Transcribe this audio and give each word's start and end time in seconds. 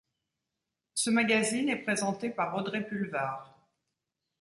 Ce 0.95 1.11
magazine 1.11 1.69
est 1.69 1.83
présenté 1.83 2.31
par 2.31 2.55
Audrey 2.55 2.83
Pulvar. 2.87 3.55